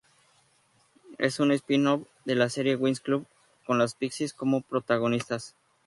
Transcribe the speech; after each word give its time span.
Es 1.19 1.39
un 1.39 1.51
spin-off 1.51 2.07
de 2.25 2.33
la 2.33 2.49
serie 2.49 2.75
Winx 2.75 3.01
Club, 3.01 3.27
con 3.67 3.77
las 3.77 3.93
Pixies 3.93 4.33
como 4.33 4.61
protagonistas. 4.61 5.55